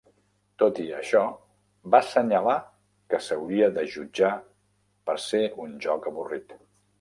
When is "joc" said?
5.89-6.11